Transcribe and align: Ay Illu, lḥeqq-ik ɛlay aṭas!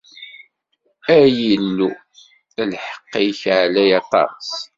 Ay 1.17 1.35
Illu, 1.55 1.89
lḥeqq-ik 2.71 3.41
ɛlay 3.59 3.91
aṭas! 3.99 4.47